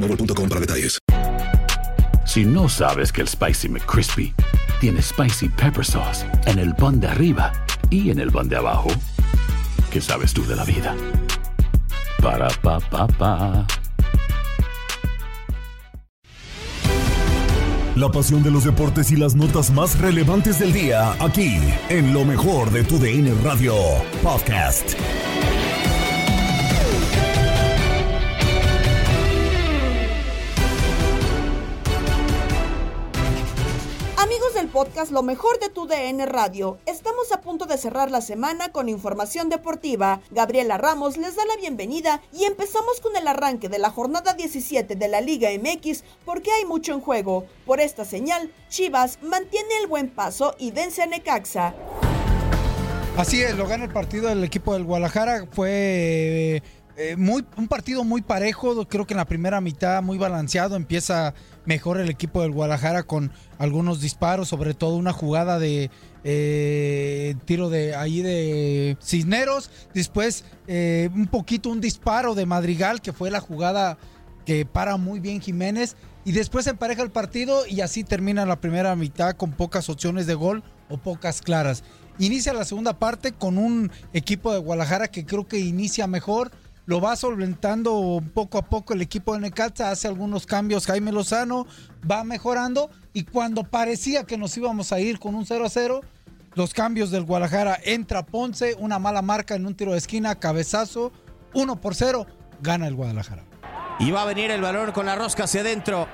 [0.00, 0.98] boostmobile.com para detalles.
[2.26, 4.32] Si no sabes que el Spicy McCrispy
[4.80, 7.52] tiene Spicy Pepper Sauce en el pan de arriba
[7.90, 8.88] y en el pan de abajo,
[9.90, 10.94] ¿qué sabes tú de la vida?
[12.22, 13.66] Para, pa, pa.
[17.96, 22.24] La pasión de los deportes y las notas más relevantes del día, aquí, en lo
[22.24, 23.74] mejor de tu DN Radio
[24.22, 24.94] Podcast.
[34.70, 38.88] Podcast Lo mejor de tu DN Radio, estamos a punto de cerrar la semana con
[38.88, 40.20] información deportiva.
[40.30, 44.94] Gabriela Ramos les da la bienvenida y empezamos con el arranque de la jornada 17
[44.94, 47.46] de la Liga MX porque hay mucho en juego.
[47.66, 51.74] Por esta señal, Chivas mantiene el buen paso y vence a Necaxa.
[53.16, 55.46] Así es, lo gana el partido del equipo del Guadalajara.
[55.50, 56.62] Fue
[56.96, 60.76] eh, muy, un partido muy parejo, creo que en la primera mitad muy balanceado.
[60.76, 61.34] Empieza
[61.64, 65.90] mejor el equipo del Guadalajara con algunos disparos, sobre todo una jugada de
[66.24, 69.70] eh, tiro de ahí de Cisneros.
[69.94, 73.98] Después eh, un poquito un disparo de Madrigal, que fue la jugada
[74.44, 75.96] que para muy bien Jiménez.
[76.24, 80.34] Y después empareja el partido y así termina la primera mitad con pocas opciones de
[80.34, 81.82] gol o pocas claras.
[82.18, 86.50] Inicia la segunda parte con un equipo de Guadalajara que creo que inicia mejor.
[86.90, 91.68] Lo va solventando poco a poco el equipo de Necaxa, hace algunos cambios Jaime Lozano,
[92.10, 96.00] va mejorando y cuando parecía que nos íbamos a ir con un 0 a 0,
[96.54, 101.12] los cambios del Guadalajara, entra Ponce, una mala marca en un tiro de esquina, cabezazo,
[101.54, 102.26] 1 por 0,
[102.60, 103.44] gana el Guadalajara.
[104.00, 106.08] Y va a venir el balón con la rosca hacia adentro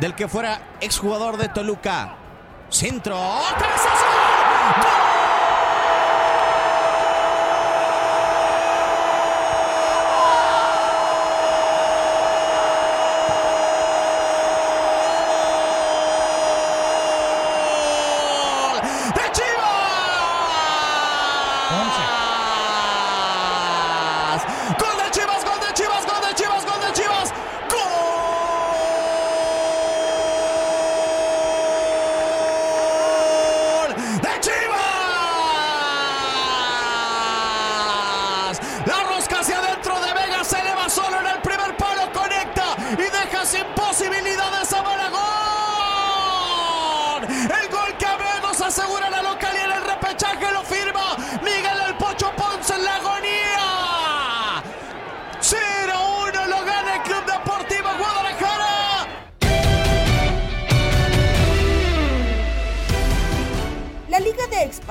[0.00, 2.16] del que fuera exjugador de Toluca.
[2.70, 3.20] Centro,
[3.58, 5.01] cabezazo.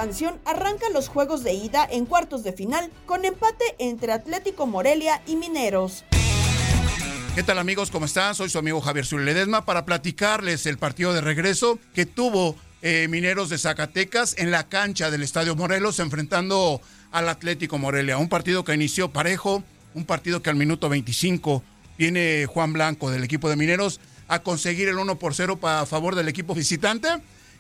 [0.01, 5.21] Expansión arranca los juegos de ida en cuartos de final con empate entre Atlético Morelia
[5.27, 6.05] y Mineros.
[7.35, 7.91] ¿Qué tal amigos?
[7.91, 8.33] ¿Cómo están?
[8.33, 13.49] Soy su amigo Javier Zuledesma para platicarles el partido de regreso que tuvo eh, Mineros
[13.49, 16.81] de Zacatecas en la cancha del Estadio Morelos enfrentando
[17.11, 18.17] al Atlético Morelia.
[18.17, 21.61] Un partido que inició parejo, un partido que al minuto 25
[21.99, 26.15] viene Juan Blanco del equipo de Mineros a conseguir el 1 por 0 a favor
[26.15, 27.07] del equipo visitante.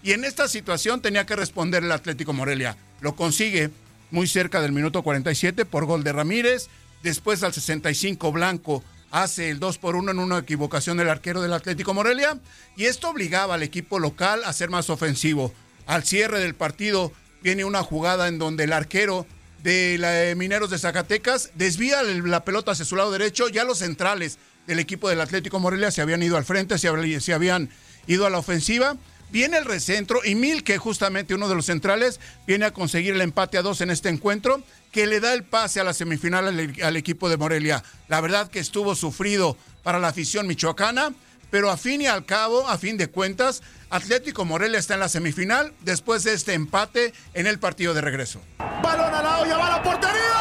[0.03, 2.77] Y en esta situación tenía que responder el Atlético Morelia.
[3.01, 3.69] Lo consigue
[4.09, 6.67] muy cerca del minuto 47 por gol de Ramírez.
[7.03, 11.53] Después al 65 Blanco hace el 2 por 1 en una equivocación del arquero del
[11.53, 12.39] Atlético Morelia
[12.77, 15.53] y esto obligaba al equipo local a ser más ofensivo.
[15.85, 17.11] Al cierre del partido
[17.41, 19.25] viene una jugada en donde el arquero
[19.63, 24.37] de la, Mineros de Zacatecas, desvía la pelota hacia su lado derecho, ya los centrales
[24.67, 27.69] del equipo del Atlético Morelia se habían ido al frente, se, habían
[28.07, 28.95] ido a la ofensiva.
[29.31, 33.57] Viene el recentro y Milke, justamente uno de los centrales, viene a conseguir el empate
[33.57, 34.61] a dos en este encuentro,
[34.91, 37.81] que le da el pase a la semifinal al, equipo de Morelia.
[38.09, 41.13] La verdad que estuvo sufrido para la afición michoacana,
[41.49, 45.09] pero a fin y al cabo, a fin de cuentas, Atlético Morelia está en la
[45.09, 48.41] semifinal después de este empate en el partido de regreso.
[48.83, 50.40] Balón a la olla, la portería,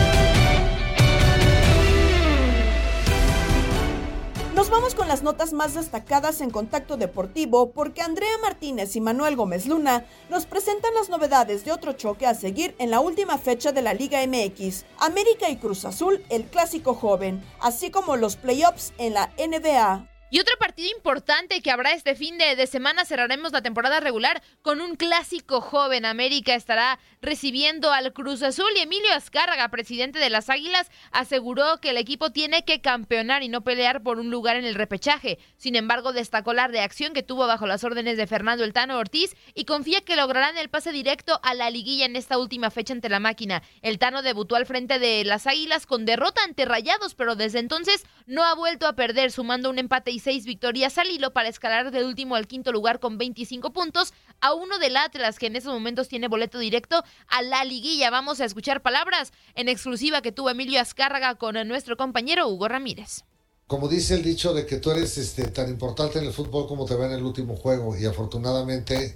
[4.61, 9.35] Nos vamos con las notas más destacadas en Contacto Deportivo porque Andrea Martínez y Manuel
[9.35, 13.71] Gómez Luna nos presentan las novedades de otro choque a seguir en la última fecha
[13.71, 18.93] de la Liga MX, América y Cruz Azul, el clásico joven, así como los playoffs
[18.99, 20.10] en la NBA.
[20.33, 24.79] Y otro partido importante que habrá este fin de, semana, cerraremos la temporada regular con
[24.79, 26.05] un clásico joven.
[26.05, 31.89] América estará recibiendo al Cruz Azul y Emilio Azcárraga, presidente de las Águilas, aseguró que
[31.89, 35.37] el equipo tiene que campeonar y no pelear por un lugar en el repechaje.
[35.57, 39.65] Sin embargo, destacó la reacción que tuvo bajo las órdenes de Fernando Eltano Ortiz y
[39.65, 43.19] confía que lograrán el pase directo a la liguilla en esta última fecha ante la
[43.19, 43.63] máquina.
[43.81, 48.05] El Tano debutó al frente de las Águilas con derrota ante Rayados, pero desde entonces
[48.27, 51.91] no ha vuelto a perder, sumando un empate y seis victorias al hilo para escalar
[51.91, 55.73] del último al quinto lugar con 25 puntos a uno del Atlas que en estos
[55.73, 58.09] momentos tiene boleto directo a la liguilla.
[58.09, 63.23] Vamos a escuchar palabras en exclusiva que tuvo Emilio Azcárraga con nuestro compañero Hugo Ramírez.
[63.67, 66.85] Como dice el dicho de que tú eres este, tan importante en el fútbol como
[66.85, 69.15] te ve en el último juego y afortunadamente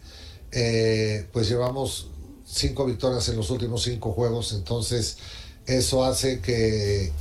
[0.52, 2.08] eh, pues llevamos
[2.46, 5.18] cinco victorias en los últimos cinco juegos, entonces
[5.66, 7.12] eso hace que,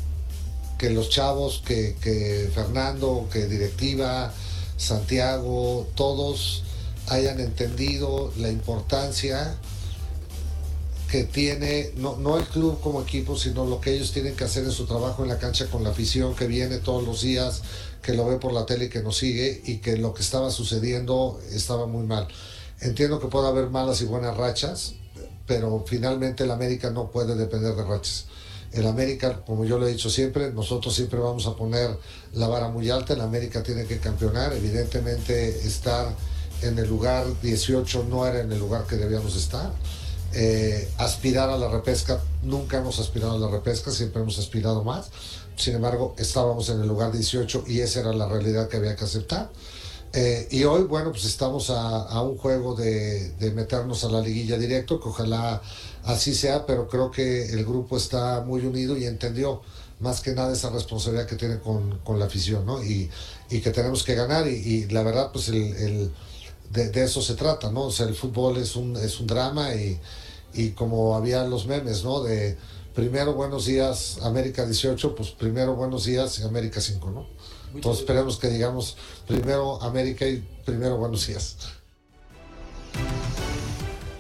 [0.79, 4.33] que los chavos, que, que Fernando, que directiva,
[4.77, 6.65] Santiago, todos
[7.09, 9.57] hayan entendido la importancia
[11.11, 14.65] que tiene, no, no el club como equipo, sino lo que ellos tienen que hacer
[14.65, 17.63] en su trabajo en la cancha con la afición que viene todos los días,
[18.03, 20.51] que lo ve por la tele y que nos sigue y que lo que estaba
[20.51, 22.27] sucediendo estaba muy mal.
[22.81, 24.95] Entiendo que puede haber malas y buenas rachas,
[25.47, 28.27] pero finalmente el América no puede depender de rachas
[28.75, 31.97] el América, como yo lo he dicho siempre, nosotros siempre vamos a poner
[32.33, 36.15] la vara muy alta, el América tiene que campeonar, evidentemente estar
[36.63, 39.73] en el lugar 18 no era en el lugar que debíamos estar.
[40.37, 45.11] Eh, aspirar a la repesca, nunca hemos aspirado a la repesca, siempre hemos aspirado más.
[45.57, 49.05] Sin embargo, estábamos en el lugar 18 y esa era la realidad que había que
[49.05, 49.51] aceptar.
[50.15, 54.57] Eh, y hoy, bueno, pues estamos a, un juego de, de, meternos a la liguilla
[54.57, 55.61] directo, que ojalá
[56.05, 59.63] así sea, pero creo que el grupo está muy unido y entendió
[60.01, 62.83] más que nada esa responsabilidad que tiene con, la afición, ¿no?
[62.83, 63.11] Y,
[63.49, 66.13] que tenemos que ganar y, la verdad, pues el,
[66.71, 67.85] de, eso se trata, ¿no?
[67.85, 72.23] O sea, el fútbol es un, es un drama y, como había los memes, ¿no?
[72.23, 72.57] De
[72.95, 77.27] primero buenos días América 18, pues primero buenos días América 5, ¿no?
[77.75, 81.75] Entonces esperemos que digamos primero América y primero buenos días.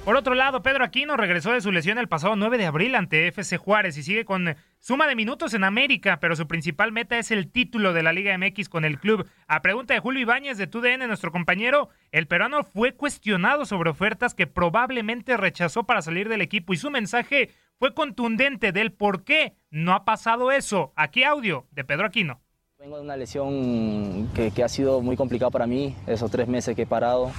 [0.04, 3.26] Por otro lado, Pedro Aquino regresó de su lesión el pasado 9 de abril ante
[3.28, 7.30] FC Juárez y sigue con suma de minutos en América, pero su principal meta es
[7.30, 9.26] el título de la Liga MX con el club.
[9.48, 14.34] A pregunta de Julio Ibáñez de TUDN, nuestro compañero, el peruano fue cuestionado sobre ofertas
[14.34, 19.56] que probablemente rechazó para salir del equipo y su mensaje fue contundente del por qué
[19.70, 20.92] no ha pasado eso.
[20.96, 22.43] Aquí audio de Pedro Aquino.
[22.84, 26.76] Vengo de una lesión que, que ha sido muy complicada para mí, esos tres meses
[26.76, 27.30] que he parado.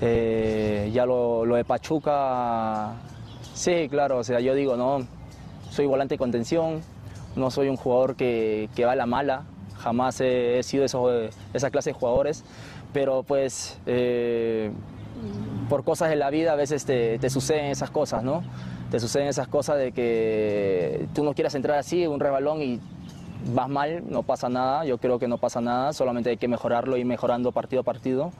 [0.00, 2.94] Eh, ya lo, lo de Pachuca,
[3.52, 5.06] sí, claro, o sea, yo digo, no,
[5.68, 6.80] soy volante de contención,
[7.36, 9.44] no soy un jugador que, que va a la mala,
[9.76, 11.10] jamás he, he sido eso,
[11.52, 12.42] esa clase de jugadores,
[12.94, 14.70] pero pues eh,
[15.68, 18.42] por cosas de la vida a veces te, te, suceden esas cosas, ¿no?
[18.90, 22.80] Te suceden esas cosas de que tú no quieras entrar así, un rebalón y
[23.54, 26.96] vas mal, no pasa nada, yo creo que no pasa nada, solamente hay que mejorarlo
[26.96, 28.32] y mejorando partido a partido.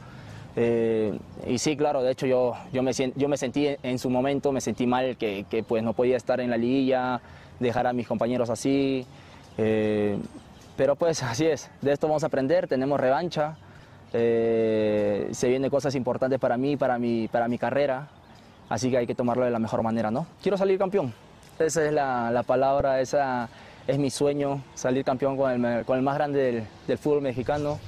[0.56, 4.50] Eh, y sí, claro, de hecho yo, yo, me, yo me sentí en su momento,
[4.52, 7.20] me sentí mal que, que pues no podía estar en la liguilla,
[7.60, 9.06] dejar a mis compañeros así.
[9.56, 10.18] Eh,
[10.76, 13.56] pero pues así es, de esto vamos a aprender, tenemos revancha,
[14.12, 18.06] eh, se vienen cosas importantes para mí, para mi, para mi carrera,
[18.68, 20.26] así que hay que tomarlo de la mejor manera, ¿no?
[20.40, 21.12] Quiero salir campeón,
[21.58, 23.48] esa es la, la palabra, esa
[23.88, 27.80] es mi sueño, salir campeón con el, con el más grande del, del, fútbol mexicano,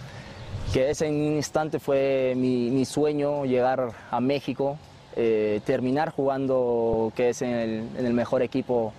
[0.73, 4.79] que ese instante fue mi, mi sueño, llegar a México,
[5.15, 8.95] eh, terminar jugando, que es en el, el, mejor equipo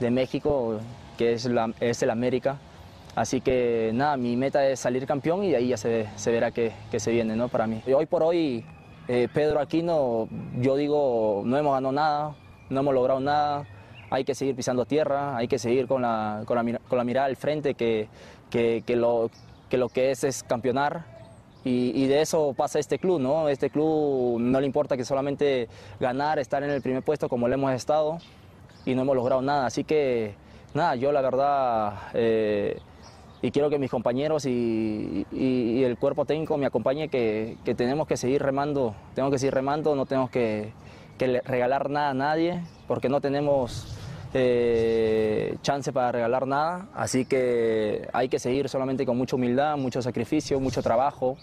[0.00, 0.80] de México,
[1.18, 2.56] que es, la, es el América.
[3.14, 6.72] Así que nada, mi meta es salir campeón y ahí ya se, se verá qué,
[6.96, 7.48] se viene ¿no?
[7.48, 7.82] para mí.
[7.86, 8.64] Y hoy por hoy,
[9.08, 12.34] eh, Pedro Aquino, yo digo, no hemos ganado nada,
[12.70, 13.66] no hemos logrado nada,
[14.10, 17.26] hay que seguir pisando tierra, hay que seguir con la, con la, con la mirada
[17.26, 18.08] al frente, que,
[18.50, 19.30] que, lo,
[19.68, 21.16] que lo que es es campeonar.
[21.68, 23.48] Y, de eso pasa este club, ¿no?
[23.48, 27.54] Este club no le importa que solamente ganar, estar en el primer puesto como lo
[27.54, 28.18] hemos estado
[28.84, 29.66] y no hemos logrado nada.
[29.66, 30.34] Así que,
[30.74, 31.94] nada, yo la verdad...
[32.14, 32.78] Eh,
[33.42, 38.16] y quiero que mis compañeros y, el cuerpo técnico me acompañe que, que, tenemos que
[38.16, 40.72] seguir remando, tenemos que seguir remando, no tenemos que,
[41.16, 43.96] que regalar nada a nadie, porque no tenemos
[44.34, 50.02] eh, chance para regalar nada, así que hay que seguir solamente con mucha humildad, mucho
[50.02, 51.36] sacrificio, mucho trabajo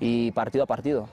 [0.00, 1.08] y partido a partido.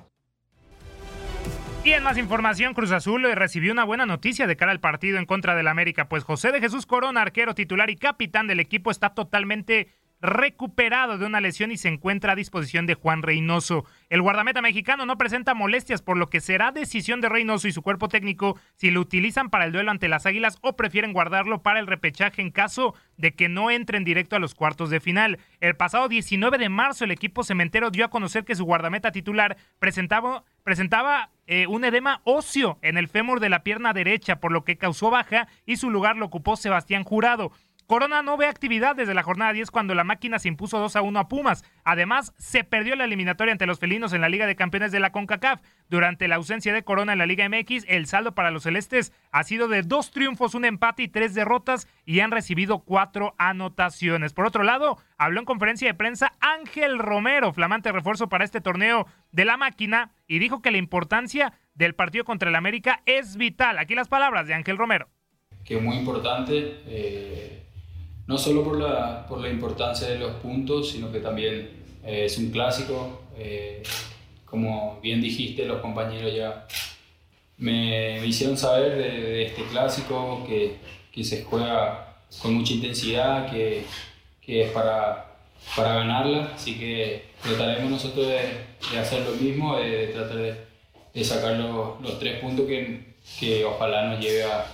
[1.84, 5.25] Y en más información, Cruz Azul recibió una buena noticia de cara al partido en
[5.25, 9.15] contra del América, pues José de Jesús Corona, arquero titular y capitán del equipo, está
[9.15, 9.88] totalmente
[10.22, 13.86] recuperado de una lesión y se encuentra a disposición de Juan Reynoso.
[14.10, 17.82] El guardameta mexicano no presenta molestias, por lo que será decisión de Reynoso y su
[17.82, 21.80] cuerpo técnico si lo utilizan para el duelo ante las Águilas o prefieren guardarlo para
[21.80, 25.40] el repechaje en caso de que no entren directo a los cuartos de final.
[25.60, 29.58] El pasado 19 de marzo el equipo cementero dio a conocer que su guardameta titular
[29.80, 34.63] presentaba, presentaba eh, un edema óseo en el fémur de la pierna derecha, por lo
[34.63, 37.51] que causó baja y su lugar lo ocupó Sebastián Jurado.
[37.91, 41.01] Corona no ve actividad desde la jornada 10 cuando la máquina se impuso 2 a
[41.01, 41.65] 1 a Pumas.
[41.83, 45.12] Además, se perdió la eliminatoria ante los felinos en la Liga de Campeones de la
[45.12, 45.60] CONCACAF.
[45.89, 49.43] Durante la ausencia de Corona en la Liga MX, el saldo para los celestes ha
[49.43, 54.31] sido de dos triunfos, un empate y tres derrotas y han recibido cuatro anotaciones.
[54.31, 59.05] Por otro lado, habló en conferencia de prensa Ángel Romero, flamante refuerzo para este torneo
[59.33, 63.77] de la máquina, y dijo que la importancia del partido contra el América es vital.
[63.77, 65.10] Aquí las palabras de Ángel Romero.
[65.65, 66.79] Que muy importante.
[66.86, 67.62] Eh
[68.28, 71.70] no solo por la, por la importancia de los puntos, sino que también
[72.04, 73.22] eh, es un clásico.
[73.38, 73.84] Eh,
[74.46, 76.68] como bien dijiste, los compañeros ya
[77.58, 80.78] me, me hicieron saber de, de, este clásico, que,
[81.12, 83.86] que, se juega con mucha intensidad, que,
[84.42, 85.38] que es para,
[85.75, 88.40] para ganarla, así que trataremos nosotros de,
[88.92, 90.38] de hacer lo mismo, de, de tratar
[91.13, 94.66] de, sacar los, los, tres puntos que, que ojalá nos lleve a,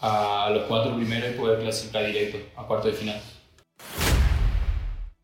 [0.00, 3.20] a los cuatro primeros y poder clasificar directo a cuarto de final.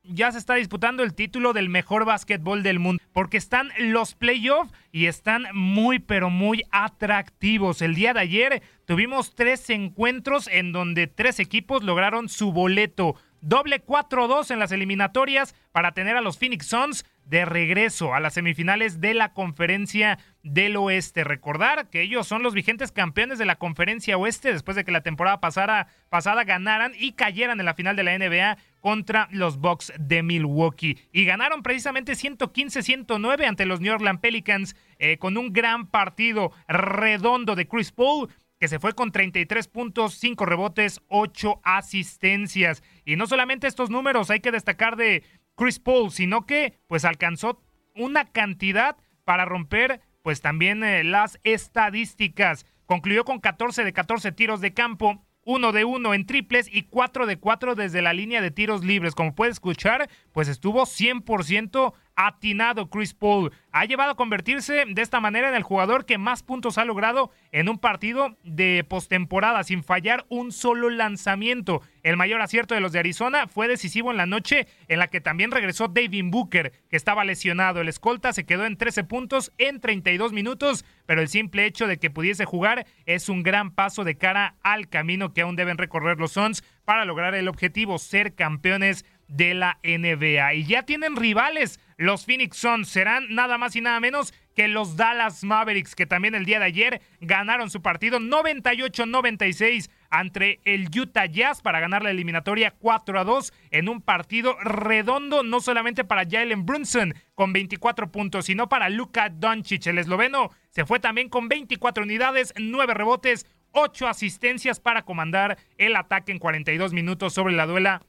[0.08, 4.72] Ya se está disputando el título del mejor básquetbol del mundo, porque están los playoffs
[4.92, 7.82] y están muy, pero muy atractivos.
[7.82, 13.16] El día de ayer tuvimos tres encuentros en donde tres equipos lograron su boleto.
[13.40, 18.34] Doble 4-2 en las eliminatorias para tener a los Phoenix Suns de regreso a las
[18.34, 21.24] semifinales de la conferencia del oeste.
[21.24, 25.02] Recordar que ellos son los vigentes campeones de la conferencia oeste después de que la
[25.02, 30.22] temporada pasada, ganaran y cayeran en la final de la NBA contra los Bucks de
[30.22, 30.98] Milwaukee.
[31.12, 37.56] Y ganaron precisamente 115-109 ante los New Orleans Pelicans eh, con un gran partido redondo
[37.56, 42.82] de Chris Paul que se fue con 33 puntos, 5 rebotes, 8 asistencias.
[43.04, 45.24] Y no solamente estos números hay que destacar de
[45.56, 47.62] Chris Paul, sino que pues alcanzó
[47.94, 52.66] una cantidad para romper pues también eh, las estadísticas.
[52.86, 57.26] Concluyó con 14 de 14 tiros de campo, 1 de 1 en triples y 4
[57.26, 59.14] de 4 desde la línea de tiros libres.
[59.14, 63.52] Como puede escuchar, pues estuvo 100% atinado Chris Paul.
[63.70, 67.30] Ha llevado a convertirse de esta manera en el jugador que más puntos ha logrado
[67.52, 71.82] en un partido de postemporada sin fallar un solo lanzamiento.
[72.02, 75.20] El mayor acierto de los de Arizona fue decisivo en la noche en la que
[75.20, 77.80] también regresó David Booker, que estaba lesionado.
[77.80, 81.98] El escolta se quedó en 13 puntos en 32 minutos, pero el simple hecho de
[81.98, 86.18] que pudiese jugar es un gran paso de cara al camino que aún deben recorrer
[86.18, 90.54] los Suns para lograr el objetivo, ser campeones de la NBA.
[90.54, 91.80] Y ya tienen rivales.
[91.96, 96.34] Los Phoenix Suns serán nada más y nada menos que los Dallas Mavericks, que también
[96.34, 102.10] el día de ayer ganaron su partido 98-96 ante el Utah Jazz para ganar la
[102.10, 108.10] eliminatoria 4 a 2 en un partido redondo, no solamente para Jalen Brunson con 24
[108.10, 110.50] puntos, sino para Luka Doncic, el esloveno.
[110.70, 116.38] Se fue también con 24 unidades, 9 rebotes, 8 asistencias para comandar el ataque en
[116.38, 118.02] 42 minutos sobre la duela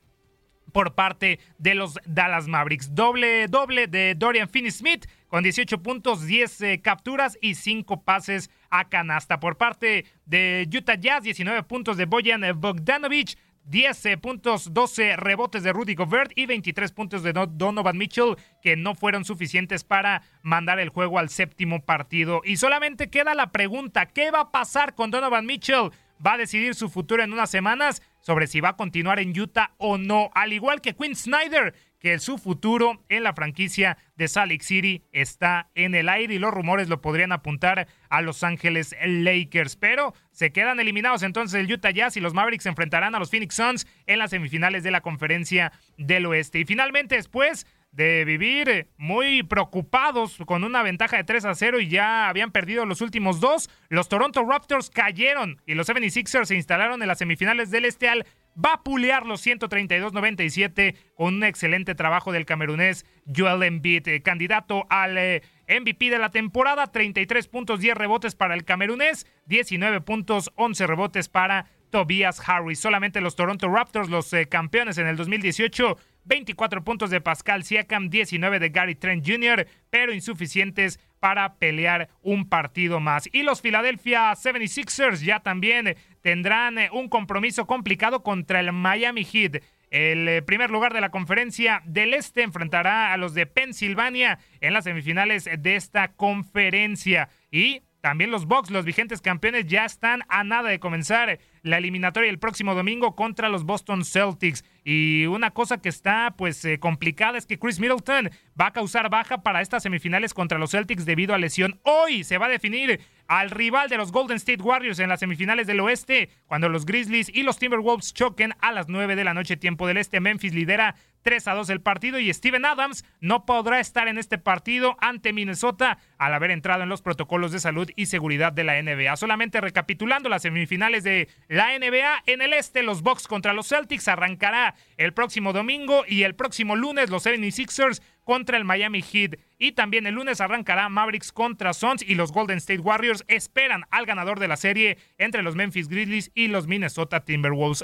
[0.72, 2.94] por parte de los Dallas Mavericks.
[2.94, 8.88] Doble, doble de Dorian Finney-Smith con 18 puntos, 10 eh, capturas y 5 pases a
[8.90, 9.40] canasta.
[9.40, 15.64] Por parte de Utah Jazz, 19 puntos de Boyan Bogdanovich, 10 eh, puntos, 12 rebotes
[15.64, 20.80] de Rudy Gobert y 23 puntos de Donovan Mitchell que no fueron suficientes para mandar
[20.80, 22.42] el juego al séptimo partido.
[22.46, 25.92] Y solamente queda la pregunta, ¿qué va a pasar con Donovan Mitchell?
[26.26, 29.72] va a decidir su futuro en unas semanas sobre si va a continuar en Utah
[29.78, 34.52] o no, al igual que Quinn Snyder, que su futuro en la franquicia de Salt
[34.52, 38.94] Lake City está en el aire y los rumores lo podrían apuntar a Los Ángeles
[39.02, 43.20] Lakers, pero se quedan eliminados entonces el Utah Jazz y los Mavericks se enfrentarán a
[43.20, 46.60] los Phoenix Suns en las semifinales de la conferencia del oeste.
[46.60, 51.88] Y finalmente después de vivir muy preocupados con una ventaja de 3 a 0 y
[51.88, 53.70] ya habían perdido los últimos dos.
[53.90, 58.26] Los Toronto Raptors cayeron y los 76ers se instalaron en las semifinales del Este al
[58.58, 65.44] vapulear los 132-97 con un excelente trabajo del camerunés Joel Embiid, eh, candidato al eh,
[65.68, 71.30] MVP de la temporada, 33 puntos, 10 rebotes para el camerunés, 19 puntos, 11 rebotes
[71.30, 72.80] para Tobias Harris.
[72.80, 78.10] Solamente los Toronto Raptors, los eh, campeones en el 2018, 24 puntos de Pascal Siakam,
[78.10, 83.30] 19 de Gary Trent Jr., pero insuficientes para pelear un partido más.
[83.32, 89.64] Y los Philadelphia 76ers ya también tendrán eh, un compromiso complicado contra el Miami Heat.
[89.90, 94.74] El eh, primer lugar de la conferencia del Este enfrentará a los de Pensilvania en
[94.74, 97.30] las semifinales de esta conferencia.
[97.52, 102.30] Y también los Bucks, los vigentes campeones, ya están a nada de comenzar la eliminatoria
[102.30, 104.64] el próximo domingo contra los Boston Celtics.
[104.86, 109.10] Y una cosa que está pues eh, complicada es que Chris Middleton va a causar
[109.10, 111.82] baja para estas semifinales contra los Celtics debido a lesión.
[111.84, 115.68] Hoy se va a definir al rival de los Golden State Warriors en las semifinales
[115.68, 119.58] del oeste, cuando los Grizzlies y los Timberwolves choquen a las 9 de la noche
[119.58, 120.22] tiempo del este.
[120.22, 120.96] Memphis lidera
[121.28, 125.34] 3 a 2 el partido y Steven Adams no podrá estar en este partido ante
[125.34, 129.14] Minnesota al haber entrado en los protocolos de salud y seguridad de la NBA.
[129.18, 134.08] Solamente recapitulando las semifinales de la NBA en el este, los Bucks contra los Celtics
[134.08, 139.38] arrancará el próximo domingo y el próximo lunes los 76ers contra el Miami Heat.
[139.58, 144.06] Y también el lunes arrancará Mavericks contra Suns y los Golden State Warriors esperan al
[144.06, 147.84] ganador de la serie entre los Memphis Grizzlies y los Minnesota Timberwolves.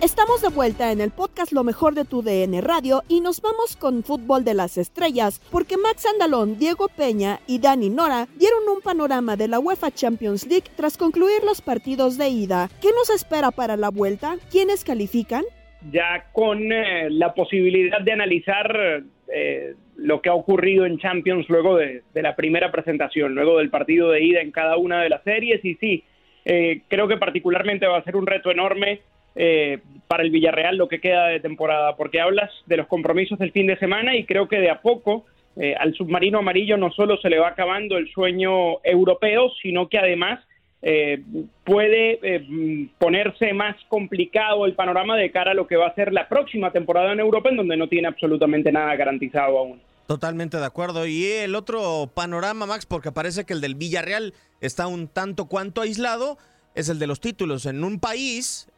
[0.00, 3.76] Estamos de vuelta en el podcast Lo mejor de tu DN Radio y nos vamos
[3.76, 8.80] con fútbol de las estrellas porque Max Andalón, Diego Peña y Dani Nora dieron un
[8.80, 12.68] panorama de la UEFA Champions League tras concluir los partidos de ida.
[12.80, 14.36] ¿Qué nos espera para la vuelta?
[14.52, 15.42] ¿Quiénes califican?
[15.90, 19.02] Ya con eh, la posibilidad de analizar
[19.34, 23.70] eh, lo que ha ocurrido en Champions luego de, de la primera presentación, luego del
[23.70, 26.04] partido de ida en cada una de las series y sí,
[26.44, 29.00] eh, creo que particularmente va a ser un reto enorme
[29.36, 33.52] eh, para el Villarreal lo que queda de temporada, porque hablas de los compromisos del
[33.52, 35.26] fin de semana y creo que de a poco
[35.60, 39.98] eh, al submarino amarillo no solo se le va acabando el sueño europeo, sino que
[39.98, 40.40] además
[40.82, 41.20] eh,
[41.64, 46.12] puede eh, ponerse más complicado el panorama de cara a lo que va a ser
[46.12, 49.80] la próxima temporada en Europa, en donde no tiene absolutamente nada garantizado aún.
[50.08, 51.04] Totalmente de acuerdo.
[51.04, 55.82] Y el otro panorama, Max, porque parece que el del Villarreal está un tanto cuanto
[55.82, 56.38] aislado,
[56.74, 57.66] es el de los títulos.
[57.66, 58.68] En un país,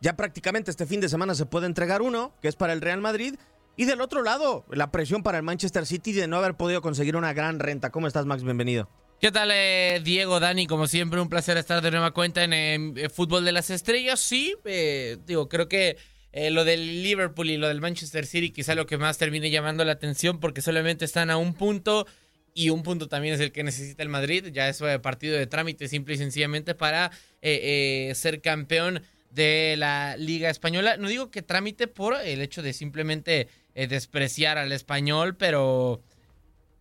[0.00, 3.02] ya prácticamente este fin de semana se puede entregar uno, que es para el Real
[3.02, 3.34] Madrid.
[3.76, 7.16] Y del otro lado, la presión para el Manchester City de no haber podido conseguir
[7.16, 7.90] una gran renta.
[7.90, 8.42] ¿Cómo estás, Max?
[8.42, 8.88] Bienvenido.
[9.20, 10.66] ¿Qué tal, eh, Diego, Dani?
[10.66, 14.20] Como siempre, un placer estar de nueva cuenta en eh, Fútbol de las Estrellas.
[14.20, 15.98] Sí, eh, digo, creo que
[16.32, 19.84] eh, lo del Liverpool y lo del Manchester City quizá lo que más termine llamando
[19.84, 22.06] la atención porque solamente están a un punto
[22.54, 24.46] y un punto también es el que necesita el Madrid.
[24.52, 30.96] Ya es partido de trámite simple y sencillamente para ser campeón de la Liga Española.
[30.96, 36.02] No digo que trámite por el hecho de simplemente despreciar al español, pero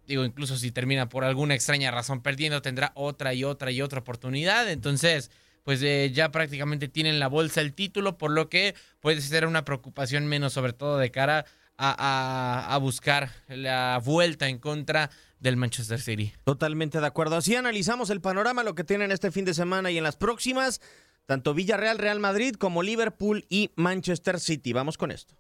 [0.07, 3.99] digo, incluso si termina por alguna extraña razón perdiendo, tendrá otra y otra y otra
[3.99, 4.71] oportunidad.
[4.71, 5.29] Entonces,
[5.67, 9.65] pues eh, ya prácticamente tienen la bolsa el título, por lo que puede ser una
[9.65, 11.43] preocupación menos, sobre todo de cara
[11.77, 16.31] a, a, buscar la vuelta en contra del Manchester City.
[16.45, 17.35] Totalmente de acuerdo.
[17.35, 20.79] Así analizamos el panorama, lo que tienen este fin de semana y en las próximas,
[21.25, 24.71] tanto Villarreal, Real Madrid como Liverpool y Manchester City.
[24.71, 25.35] Vamos con esto.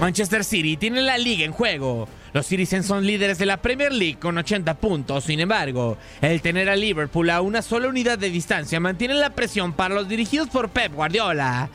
[0.00, 2.08] Manchester City tiene la liga en juego.
[2.32, 5.24] Los Citizens son líderes de la Premier League con 80 puntos.
[5.24, 9.72] Sin embargo, el tener a Liverpool a una sola unidad de distancia mantiene la presión
[9.72, 11.68] para los dirigidos por Pep Guardiola.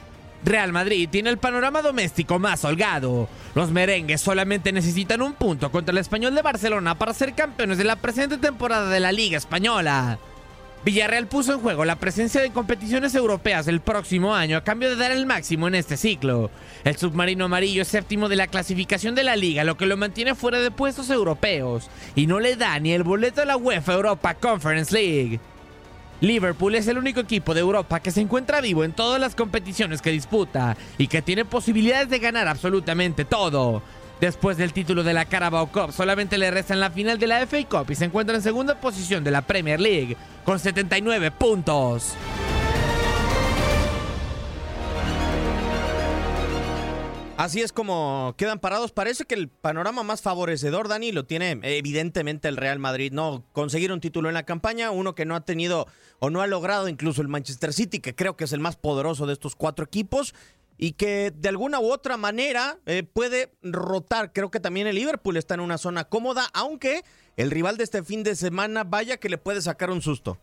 [0.46, 3.28] Real Madrid tiene el panorama doméstico más holgado.
[3.56, 7.84] Los merengues solamente necesitan un punto contra el español de Barcelona para ser campeones de
[7.84, 10.20] la presente temporada de la Liga Española.
[10.86, 14.96] Villarreal puso en juego la presencia de competiciones europeas el próximo año a cambio de
[14.96, 16.52] dar el máximo en este ciclo.
[16.84, 20.36] El submarino amarillo es séptimo de la clasificación de la liga, lo que lo mantiene
[20.36, 24.36] fuera de puestos europeos y no le da ni el boleto a la UEFA Europa
[24.36, 25.40] Conference League.
[26.22, 30.04] Liverpool es el único equipo de Europa que se encuentra vivo en todas las competiciones
[30.04, 33.82] que disputa y que tiene posibilidades de ganar absolutamente todo.
[34.20, 37.46] Después del título de la Carabao Cup, solamente le resta en la final de la
[37.46, 42.16] FA Cup y se encuentra en segunda posición de la Premier League con 79 puntos.
[47.38, 48.94] Así es como quedan parados.
[48.94, 53.12] Parece que el panorama más favorecedor, Dani, lo tiene evidentemente el Real Madrid.
[53.12, 55.86] No conseguir un título en la campaña, uno que no ha tenido
[56.20, 59.28] o no ha logrado incluso el Manchester City, que creo que es el más poderoso
[59.28, 60.34] de estos cuatro equipos
[60.78, 64.34] y que de alguna u otra manera eh, puede rotar.
[64.34, 67.02] Creo que también el Liverpool está en una zona cómoda, aunque
[67.38, 70.38] el rival de este fin de semana vaya que le puede sacar un susto.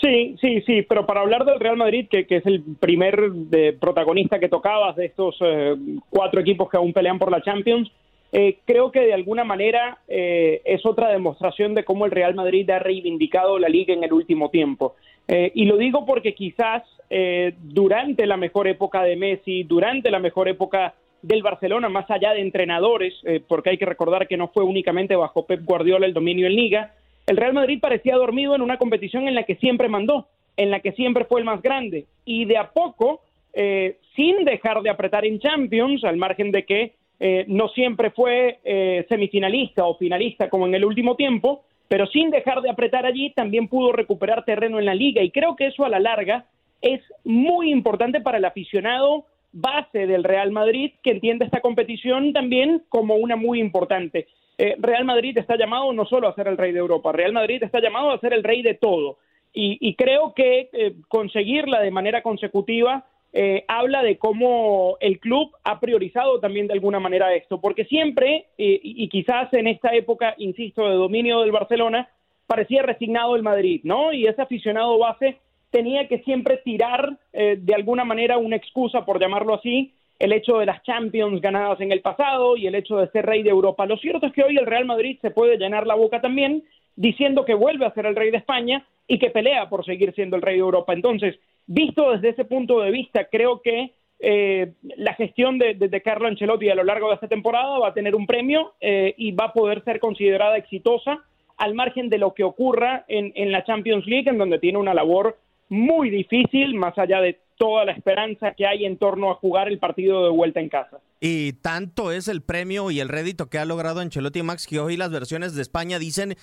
[0.00, 4.38] Sí, sí, sí, pero para hablar del Real Madrid, que, es el primer de, protagonista
[4.38, 5.76] que tocabas de estos eh,
[6.10, 7.90] cuatro equipos que aún pelean por la Champions,
[8.32, 12.78] eh, creo que de alguna manera es otra demostración de cómo el Real Madrid ha
[12.78, 14.96] reivindicado la liga en el último tiempo.
[15.28, 20.48] y lo digo porque quizás eh, durante la mejor época de Messi, durante la mejor
[20.48, 24.64] época del Barcelona, más allá de entrenadores, eh, porque hay que recordar que no fue
[24.64, 26.94] únicamente bajo Pep Guardiola el dominio en liga,
[27.26, 30.80] el Real Madrid parecía dormido en una competición en la que siempre mandó, en la
[30.80, 33.20] que siempre fue el más grande, y de a poco,
[33.52, 39.84] eh, sin dejar de apretar en Champions, al margen de que no siempre fue semifinalista
[39.86, 43.92] o finalista como en el último tiempo, pero sin dejar de apretar allí, también pudo
[43.92, 46.46] recuperar terreno en la liga, y creo que eso a la larga
[46.82, 52.82] es muy importante para el aficionado base del Real Madrid que entiende esta competición también
[52.88, 54.26] como una muy importante.
[54.58, 57.62] Eh, Real Madrid está llamado no solo a ser el rey de Europa, Real Madrid
[57.62, 59.18] está llamado a ser el rey de todo.
[59.56, 65.80] Y, creo que eh, conseguirla de manera consecutiva eh, habla de cómo el club ha
[65.80, 70.94] priorizado también de alguna manera esto, porque siempre, y quizás en esta época, insisto, de
[70.94, 72.08] dominio del Barcelona,
[72.46, 74.12] parecía resignado el Madrid, ¿no?
[74.12, 75.38] Y ese aficionado base
[75.70, 80.58] tenía que siempre tirar eh, de alguna manera una excusa, por llamarlo así, el hecho
[80.58, 83.84] de las Champions ganadas en el pasado y el hecho de ser rey de Europa.
[83.84, 86.62] Lo cierto es que hoy el Real Madrid se puede llenar la boca también
[86.94, 90.36] diciendo que vuelve a ser el rey de España y que pelea por seguir siendo
[90.36, 90.92] el rey de Europa.
[90.92, 96.70] Entonces, visto desde ese punto de vista, creo que eh, la gestión de, Carlo Ancelotti
[96.70, 99.52] a lo largo de esta temporada va a tener un premio eh, y va a
[99.52, 101.22] poder ser considerada exitosa
[101.56, 104.94] al margen de lo que ocurra en, en la Champions League, en donde tiene una
[104.94, 105.38] labor
[105.74, 109.78] muy difícil, más allá de toda la esperanza que hay en torno a jugar el
[109.78, 110.98] partido de vuelta en casa.
[111.20, 114.96] Y tanto es el premio y el rédito que ha logrado Ancelotti Max que hoy
[114.96, 116.36] las versiones de España dicen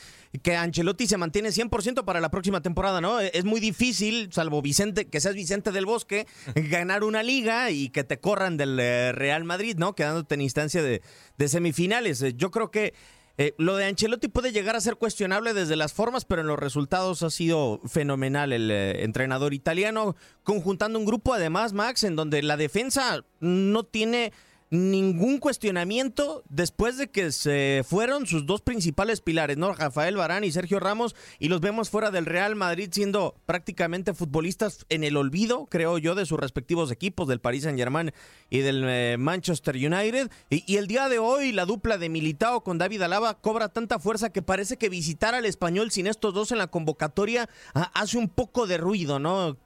[0.44, 3.20] que Ancelotti se mantiene 100% para la próxima temporada, ¿no?
[3.20, 8.04] Es muy difícil, salvo Vicente, que seas Vicente del Bosque, ganar una liga y que
[8.04, 9.94] te corran del eh, Real Madrid, ¿no?
[9.94, 11.02] Quedándote en instancia de,
[11.38, 12.24] de semifinales.
[12.36, 12.94] Yo creo que
[13.42, 16.60] Eh, lo de Ancelotti puede llegar a ser cuestionable desde las formas, pero en los
[16.60, 22.44] resultados ha sido fenomenal el eh, entrenador italiano, conjuntando un grupo además, Max, en donde
[22.44, 24.32] la defensa no tiene
[24.72, 29.74] ningún cuestionamiento después de que se fueron sus dos principales pilares, ¿no?
[29.74, 34.86] Rafael Barán y Sergio Ramos, y los vemos fuera del Real Madrid siendo prácticamente futbolistas
[34.88, 38.14] en el olvido, creo yo, de sus respectivos equipos, del Paris Saint Germain
[38.50, 40.32] y del eh, Manchester United.
[40.50, 44.32] Y, el día de hoy la dupla de Militao con David Alaba cobra tanta fuerza
[44.32, 48.30] que parece que visitar al español sin estos dos en la convocatoria ah, hace un
[48.30, 49.58] poco de ruido, ¿no?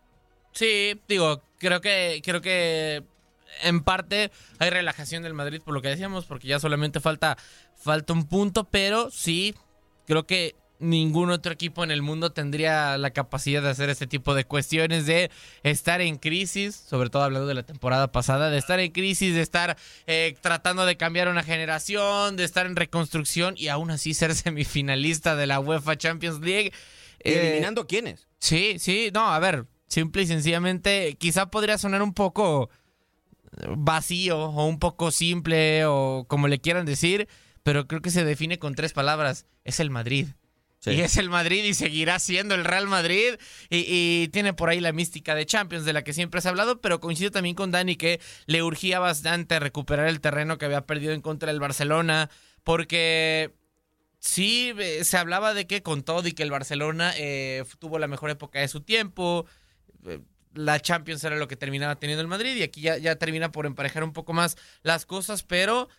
[0.52, 3.04] Sí, digo, creo que, creo que
[3.64, 7.38] en parte hay relajación del Madrid por lo que decíamos, porque ya solamente falta,
[7.76, 9.56] falta un punto, pero sí,
[10.06, 14.34] creo que ningún otro equipo en el mundo tendría la capacidad de hacer este tipo
[14.34, 15.32] de cuestiones, de
[15.64, 19.42] estar en crisis, sobre todo hablando de la temporada pasada, de estar en crisis, de
[19.42, 24.36] estar eh, tratando de cambiar una generación, de estar en reconstrucción y aún así ser
[24.36, 26.74] semifinalista de la UEFA Champions League.
[27.24, 28.28] ¿Y eliminando eh, quiénes?
[28.40, 32.70] Sí, sí, no, a ver, simple y sencillamente, quizá podría sonar un poco
[33.78, 37.28] vacío o un poco simple o como le quieran decir,
[37.64, 39.46] pero creo que se define con tres palabras.
[39.64, 40.28] Es el Madrid.
[40.86, 43.36] Y es el Madrid y seguirá siendo el Real Madrid.
[43.70, 47.00] Y, tiene por ahí la mística de Champions de la que siempre has hablado, pero
[47.00, 51.22] coincido también con Dani que le urgía bastante recuperar el terreno que había perdido en
[51.22, 52.30] contra del Barcelona,
[52.64, 53.54] porque
[54.20, 58.08] sí eh, se hablaba de que con todo y que el Barcelona eh, tuvo la
[58.08, 59.46] mejor época de su tiempo.
[60.06, 60.20] Eh,
[60.56, 63.66] la Champions era lo que terminaba teniendo el Madrid y aquí ya, ya termina por
[63.66, 65.90] emparejar un poco más las cosas, pero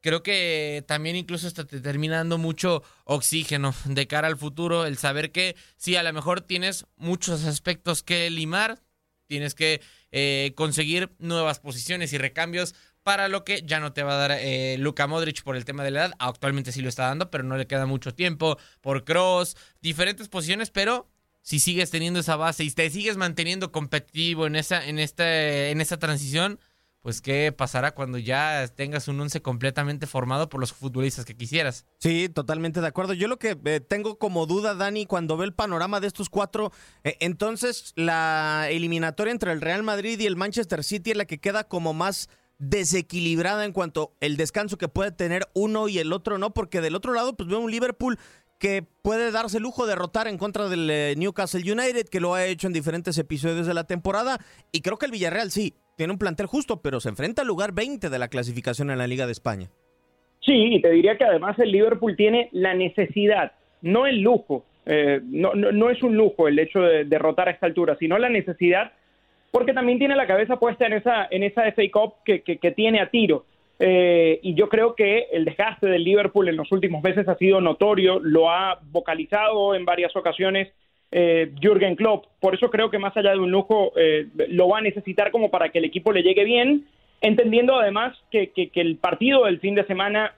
[0.00, 5.56] creo que también incluso está terminando mucho oxígeno de cara al futuro, el saber que
[5.76, 8.82] sí, a lo mejor tienes muchos aspectos que limar,
[9.26, 14.14] tienes que eh, conseguir nuevas posiciones y recambios para lo que ya no te va
[14.14, 17.06] a dar eh, Luka Modric por el tema de la edad, actualmente sí lo está
[17.06, 21.08] dando, pero no le queda mucho tiempo, por Cross, diferentes posiciones, pero
[21.42, 25.80] si sigues teniendo esa base y te sigues manteniendo competitivo en esa, en esta, en
[25.80, 26.58] esa transición,
[27.02, 31.84] pues qué pasará cuando ya tengas un once completamente formado por los futbolistas que quisieras.
[31.98, 33.12] Sí, totalmente de acuerdo.
[33.12, 36.72] Yo lo que eh, tengo como duda, Dani, cuando ve el panorama de estos cuatro,
[37.02, 41.40] eh, entonces la eliminatoria entre el Real Madrid y el Manchester City es la que
[41.40, 42.28] queda como más
[42.58, 46.54] desequilibrada en cuanto el descanso que puede tener uno y el otro, ¿no?
[46.54, 48.20] Porque del otro lado, pues veo un Liverpool
[48.62, 52.34] que puede darse el lujo de rotar en contra del eh, Newcastle United, que lo
[52.34, 54.38] ha hecho en diferentes episodios de la temporada.
[54.70, 57.72] Y creo que el Villarreal sí, tiene un plantel justo, pero se enfrenta al lugar
[57.72, 59.66] 20 de la clasificación en la Liga de España.
[60.46, 65.20] Sí, y te diría que además el Liverpool tiene la necesidad, no el lujo, eh,
[65.24, 68.92] no, no, es un lujo el hecho de derrotar a esta altura, sino la necesidad,
[69.50, 73.00] porque también tiene la cabeza puesta en esa, en esa FA Cup que, que tiene
[73.00, 73.44] a tiro.
[73.84, 77.60] Eh, y yo creo que el desgaste del Liverpool en los últimos meses ha sido
[77.60, 80.68] notorio, lo ha vocalizado en varias ocasiones
[81.10, 82.26] eh, Jürgen Klopp.
[82.38, 85.50] Por eso creo que más allá de un lujo, eh, lo va a necesitar como
[85.50, 86.86] para que el equipo le llegue bien,
[87.20, 90.36] entendiendo además que, que, el partido del fin de semana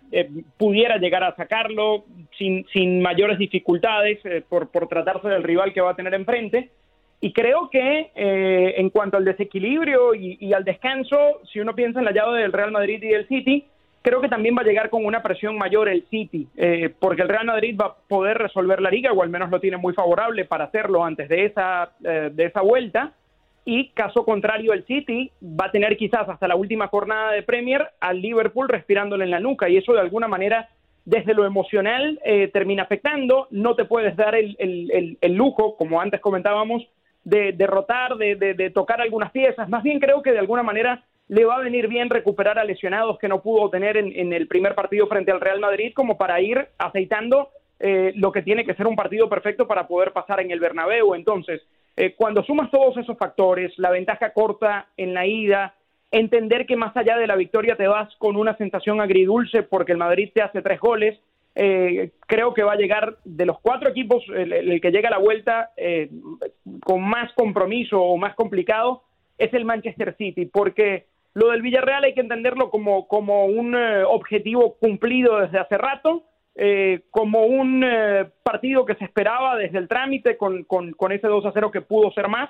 [0.57, 2.07] pudiera llegar a sacarlo
[2.39, 6.71] sin, sin mayores dificultades por, por tratarse del rival que va a tener enfrente.
[7.21, 12.05] Y creo que eh, en cuanto al desequilibrio y, al descanso, si uno piensa en
[12.05, 13.65] la llave del Real Madrid y del City,
[14.03, 17.29] creo que también va a llegar con una presión mayor el City, eh, porque el
[17.31, 20.45] Real Madrid va a poder resolver la liga, o al menos lo tiene muy favorable
[20.45, 23.13] para hacerlo antes de esa, eh, de esa vuelta.
[23.65, 27.89] Y caso contrario, el City va a tener quizás hasta la última jornada de Premier
[28.01, 30.69] al Liverpool respirándole en la nuca, y eso de alguna manera
[31.07, 32.19] desde lo emocional
[32.53, 36.87] termina afectando, no te puedes dar el, el, el, lujo, como antes comentábamos,
[37.25, 39.69] de derrotar, de, de, tocar algunas piezas.
[39.69, 43.19] Más bien creo que de alguna manera le va a venir bien recuperar a lesionados
[43.19, 46.69] que no pudo tener en, el primer partido frente al Real Madrid como para ir
[46.77, 47.49] aceitando
[47.81, 51.15] eh, lo que tiene que ser un partido perfecto para poder pasar en el Bernabéu.
[51.15, 51.63] Entonces,
[51.97, 55.75] eh, cuando sumas todos esos factores, la ventaja corta en la ida,
[56.11, 59.99] entender que más allá de la victoria te vas con una sensación agridulce porque el
[59.99, 61.19] Madrid te hace tres goles,
[61.57, 65.19] eh, creo que va a llegar de los cuatro equipos, el, que llega a la
[65.19, 66.11] vuelta eh,
[66.83, 69.03] con más compromiso o más complicado
[69.39, 74.03] es el Manchester City, porque lo del Villarreal hay que entenderlo como, como un eh,
[74.05, 76.25] objetivo cumplido desde hace rato,
[77.11, 77.85] como un
[78.45, 81.81] partido que se esperaba desde el trámite con, con, con ese 2 a 0 que
[81.81, 82.49] pudo ser más.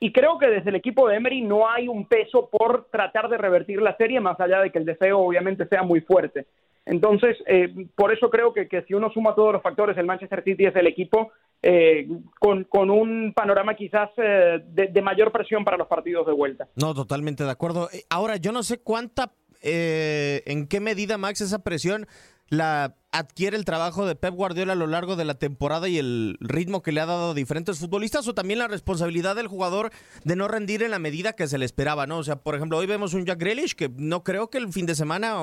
[0.00, 3.36] Y creo que desde el equipo de Emery no hay un peso por tratar de
[3.36, 6.46] revertir la serie, más allá de que el deseo obviamente sea muy fuerte.
[6.84, 10.66] Entonces, eh, por eso creo que, si uno suma todos los factores, el Manchester City
[10.66, 11.30] es el equipo
[11.62, 12.08] eh,
[12.40, 16.68] con, un panorama quizás eh, de, mayor presión para los partidos de vuelta.
[16.74, 17.88] No, totalmente de acuerdo.
[18.10, 22.08] Ahora, yo no sé cuánta, en qué medida, Max, esa presión
[22.52, 26.36] la adquiere el trabajo de Pep Guardiola a lo largo de la temporada y el
[26.38, 29.90] ritmo que le ha dado a diferentes futbolistas o también la responsabilidad del jugador
[30.24, 32.18] de no rendir en la medida que se le esperaba, ¿no?
[32.18, 34.84] O sea, por ejemplo, hoy vemos un Jack Grealish que no creo que el fin
[34.84, 35.34] de semana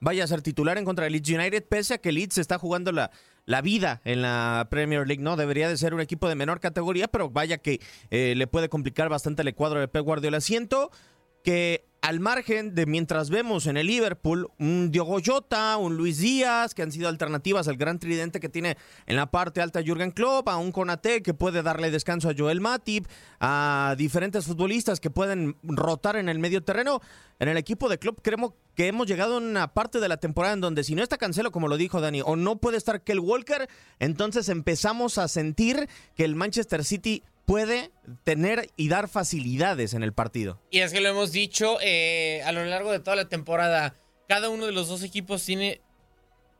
[0.00, 2.90] vaya a ser titular en contra de Leeds United, pese a que Leeds está jugando
[2.90, 3.12] la,
[3.44, 5.36] la vida en la Premier League, ¿no?
[5.36, 9.08] Debería de ser un equipo de menor categoría, pero vaya que eh, le puede complicar
[9.08, 10.40] bastante el cuadro de Pep Guardiola.
[10.40, 10.90] Siento
[11.44, 16.72] que al margen de mientras vemos en el Liverpool un Diogo Jota, un Luis Díaz,
[16.72, 20.48] que han sido alternativas al gran tridente que tiene en la parte alta Jürgen Klopp,
[20.48, 23.08] a un Konate que puede darle descanso a Joel Matip,
[23.40, 27.00] a diferentes futbolistas que pueden rotar en el medio terreno.
[27.40, 30.54] En el equipo de Klopp creemos que hemos llegado a una parte de la temporada
[30.54, 33.18] en donde si no está Cancelo, como lo dijo Dani, o no puede estar Kel
[33.18, 37.92] Walker, entonces empezamos a sentir que el Manchester City puede
[38.24, 40.60] tener y dar facilidades en el partido.
[40.70, 43.96] Y es que lo hemos dicho eh, a lo largo de toda la temporada,
[44.28, 45.80] cada uno de los dos equipos tiene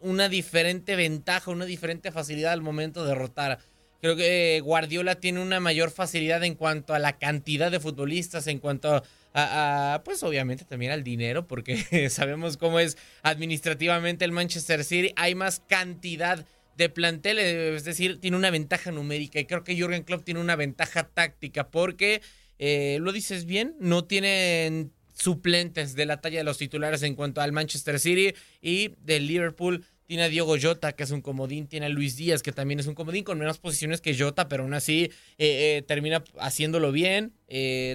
[0.01, 3.59] una diferente ventaja, una diferente facilidad al momento de derrotar.
[4.01, 8.61] Creo que Guardiola tiene una mayor facilidad en cuanto a la cantidad de futbolistas, en
[8.61, 9.03] cuanto
[9.35, 15.13] a, pues obviamente también al dinero, porque sabemos cómo es administrativamente el Manchester City.
[15.17, 16.47] Hay más cantidad
[16.77, 20.57] de plantel, es decir, tiene una ventaja numérica y creo que Jürgen Klopp tiene una
[20.57, 22.21] ventaja táctica porque,
[22.59, 27.41] eh, lo dices bien, no tienen suplentes de la talla de los titulares en cuanto
[27.41, 29.85] al Manchester City y del Liverpool.
[30.07, 31.67] Tiene a Diego Jota, que es un comodín.
[31.67, 34.63] Tiene a Luis Díaz, que también es un comodín, con menos posiciones que Jota, pero
[34.63, 37.33] aún así eh, eh, termina haciéndolo bien.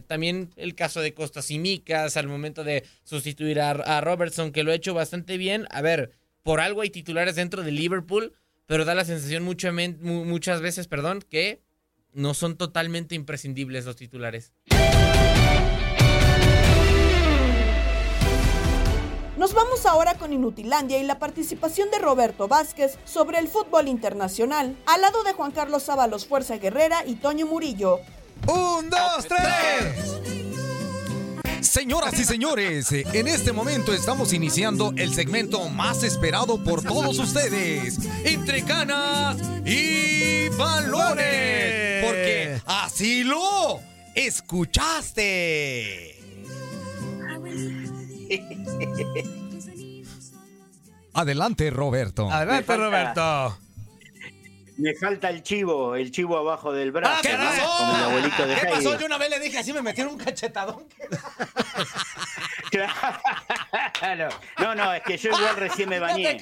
[0.08, 4.63] también el caso de Costas y Micas al momento de sustituir a, a Robertson, que
[4.63, 5.67] lo ha hecho bastante bien.
[5.70, 6.12] A ver,
[6.44, 8.34] por algo hay titulares dentro de Liverpool
[8.71, 11.62] pero da la sensación muchas veces, perdón, que
[12.13, 14.53] no son totalmente imprescindibles los titulares.
[19.36, 24.77] Nos vamos ahora con Inutilandia y la participación de Roberto Vázquez sobre el fútbol internacional,
[24.86, 27.99] al lado de Juan Carlos Sábalos Fuerza Guerrera y Toño Murillo.
[28.47, 30.40] ¡Un, dos, tres!
[31.62, 38.00] Señoras y señores, en este momento estamos iniciando el segmento más esperado por todos ustedes,
[38.24, 43.80] entre cana y balones, porque así lo
[44.15, 46.17] escuchaste.
[51.13, 52.32] Adelante, Roberto.
[52.32, 53.58] Adelante, Roberto.
[54.82, 57.13] Me falta el chivo, el chivo abajo del brazo.
[57.15, 57.78] ¡Ah, qué pasó?
[57.78, 58.98] Como el abuelito de ¿Qué pasó?
[59.00, 60.88] Yo una vez le dije así, me metieron un cachetadón.
[63.94, 64.30] Claro.
[64.60, 66.39] No, no, es que yo igual recién me bañé.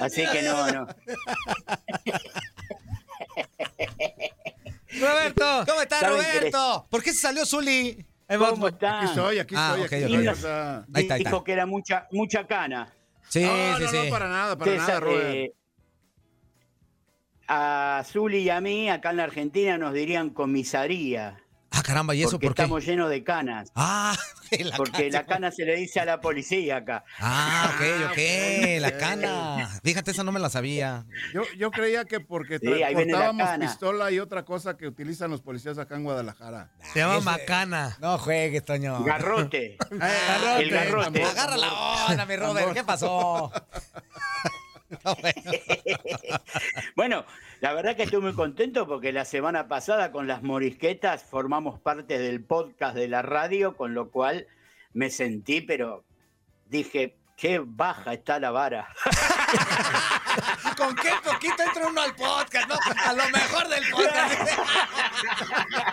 [0.00, 0.86] Así que no, no.
[5.00, 6.86] Roberto, ¿cómo estás, ¿Saben qué Roberto?
[6.90, 8.04] ¿Por qué se salió Zuli?
[8.28, 8.96] ¿Cómo están?
[8.96, 10.10] Aquí estoy, aquí Ah, estoy, ok, aquí ok.
[10.10, 10.20] estoy.
[10.20, 10.84] Ahí o sea.
[10.86, 11.14] está, ahí está.
[11.30, 12.92] Dijo que era mucha, mucha cana.
[13.28, 13.98] Sí, No, sí, no, sí.
[14.04, 15.34] no, para nada, para nada, Robert.
[15.34, 15.52] eh,
[17.52, 21.42] a Zuli y a mí, acá en la Argentina, nos dirían comisaría.
[21.72, 22.62] Ah, caramba, ¿y eso porque por qué?
[22.62, 23.70] estamos llenos de canas.
[23.76, 24.16] Ah,
[24.58, 25.18] la porque cana.
[25.20, 27.04] la cana se le dice a la policía acá.
[27.20, 28.18] Ah, ok, ok,
[28.80, 29.80] la cana.
[29.82, 31.06] Fíjate, esa no me la sabía.
[31.32, 35.78] Yo, yo creía que porque Sí, transportábamos pistola y otra cosa que utilizan los policías
[35.78, 36.70] acá en Guadalajara.
[36.92, 37.96] Se llama Ese- macana.
[38.00, 39.02] No juegues, Toño.
[39.04, 39.76] Garrote.
[39.90, 40.62] Garrote.
[40.62, 41.22] El garrote.
[41.24, 41.72] Agarra la
[42.08, 42.72] onda, mi Robert.
[42.74, 43.52] ¿Qué pasó?
[45.04, 45.52] No, bueno.
[46.96, 47.24] Bueno,
[47.60, 52.18] la verdad que estoy muy contento porque la semana pasada con las morisquetas formamos parte
[52.18, 54.46] del podcast de la radio, con lo cual
[54.92, 56.04] me sentí, pero
[56.66, 58.88] dije, qué baja está la vara.
[60.76, 62.68] ¿Con qué poquito entra uno al podcast?
[62.68, 62.74] ¿no?
[63.04, 64.50] A lo mejor del podcast.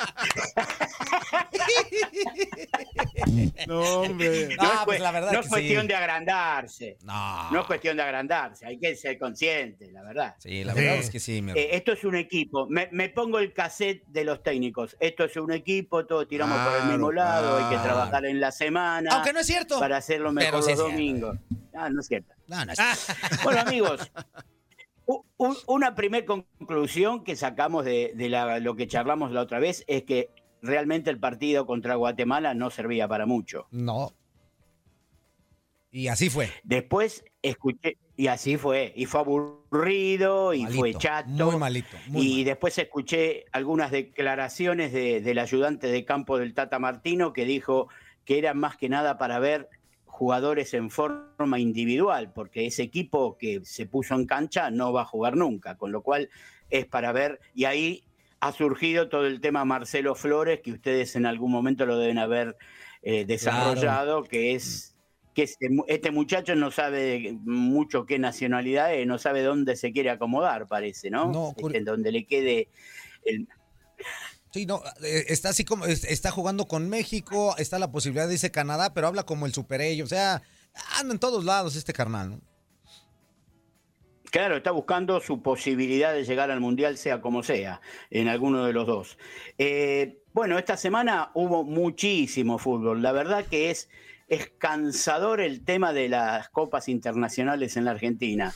[3.67, 4.47] No, hombre.
[4.55, 5.87] No, Ah, es, pues cue- la verdad no que es cuestión sí.
[5.87, 6.97] de agrandarse.
[7.03, 7.51] No.
[7.51, 10.35] No es cuestión de agrandarse, hay que ser consciente, la verdad.
[10.39, 12.67] Sí, la verdad es que sí, mi Eh, esto es un equipo.
[12.69, 14.95] Me, me pongo el cassette de los técnicos.
[14.99, 18.51] Esto es un equipo, todos tiramos por el mismo lado, hay que trabajar en la
[18.51, 19.09] semana.
[19.13, 19.79] Aunque no es cierto.
[19.79, 20.83] Para hacerlo mejor los es cierto.
[20.91, 21.37] domingos.
[21.73, 22.33] Ah, no es cierto.
[22.47, 22.79] No, no es
[23.43, 24.11] Bueno, amigos,
[25.05, 29.59] u- u- una primera conclusión que sacamos de, de la- lo que charlamos la otra
[29.59, 30.29] vez es que
[30.67, 33.67] realmente el partido contra Guatemala no servía para mucho.
[33.71, 34.11] No.
[35.91, 36.49] Y así fue.
[36.63, 41.29] Después escuché, y así fue, y fue aburrido, y fue chato.
[41.45, 41.97] Muy malito.
[42.07, 47.45] muy y después escuché algunas declaraciones de- del ayudante de campo del Tata Martino que
[47.45, 47.87] dijo
[48.25, 49.69] que era más que nada para ver
[50.05, 55.05] jugadores en forma individual, porque ese equipo que se puso en cancha no va a
[55.05, 56.29] jugar nunca, con lo cual
[56.69, 58.03] es para ver, y ahí
[58.39, 62.55] ha surgido todo el tema Marcelo Flores, que ustedes en algún momento lo deben haber
[63.01, 64.95] eh, desarrollado, que es
[65.33, 70.09] que este, este muchacho no sabe mucho qué nacionalidad es, no sabe dónde se quiere
[70.09, 71.31] acomodar, parece, ¿no?
[71.31, 72.69] No, Este, en donde le quede
[73.23, 73.47] el,
[74.51, 78.49] Sí, no, eh, está así como, es- está jugando con México, está la posibilidad a
[78.49, 80.41] Canadá, pero habla como el super ello, o sea,
[80.99, 82.41] anda en todos lados este carnal, ¿no?
[84.31, 88.73] Claro, está buscando su posibilidad de llegar al Mundial, sea como sea, en alguno de
[88.73, 89.17] los dos.
[89.57, 93.01] Eh, bueno, esta semana hubo muchísimo fútbol.
[93.01, 93.89] La verdad que es,
[94.27, 98.53] es cansador el tema de las copas internacionales en la Argentina.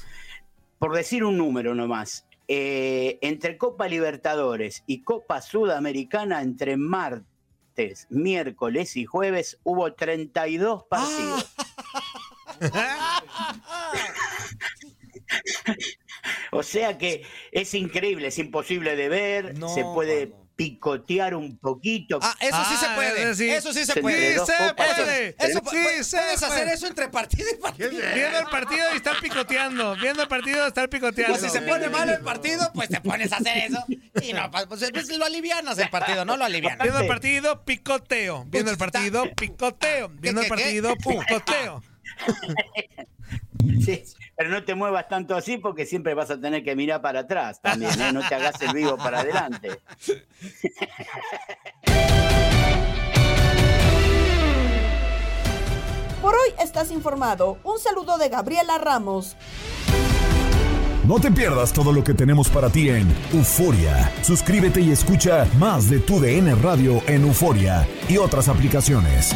[0.78, 8.97] Por decir un número nomás, eh, entre Copa Libertadores y Copa Sudamericana, entre martes, miércoles
[8.97, 11.55] y jueves, hubo 32 partidos.
[16.51, 22.19] O sea que es increíble, es imposible de ver, se puede picotear un poquito.
[22.21, 23.55] Ah, eso sí se puede.
[23.57, 24.36] Eso sí se puede.
[24.36, 27.89] Dos copas, entre- Eso, puedes hacer eso entre partido y partido.
[27.89, 29.95] Viendo el partido y estar picoteando.
[29.95, 31.39] Viendo el partido y estar picoteando.
[31.39, 33.84] Pues si se pone mal el partido, pues te pones a hacer eso.
[34.21, 36.84] Y no, pues, pues lo alivianas el partido, no lo alivianas.
[36.84, 38.45] Viendo el partido, picoteo.
[38.47, 40.09] Viendo el partido, picoteo.
[40.09, 40.61] Viendo el qué, qué?
[40.63, 41.84] partido, picoteo.
[43.84, 44.03] Sí,
[44.36, 47.62] pero no te muevas tanto así porque siempre vas a tener que mirar para atrás
[47.62, 48.12] también, ¿eh?
[48.14, 49.70] no te hagas el vivo para adelante.
[56.22, 57.57] Por hoy estás informado.
[57.64, 59.36] Un saludo de Gabriela Ramos.
[61.07, 64.12] No te pierdas todo lo que tenemos para ti en Euforia.
[64.22, 69.36] Suscríbete y escucha más de tu DN Radio en Euforia y otras aplicaciones.